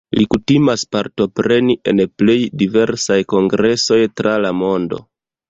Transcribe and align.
Li 0.17 0.23
kutimas 0.33 0.85
partopreni 0.95 1.75
en 1.91 2.01
plej 2.21 2.39
diversaj 2.63 3.19
kongresoj 3.35 4.01
tra 4.23 4.35
la 4.47 4.55
mondo. 4.65 5.03